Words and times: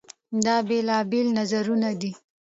دا 0.45 0.55
بېلابېل 0.69 1.27
نظرونه 1.37 1.89
دي. 2.01 2.11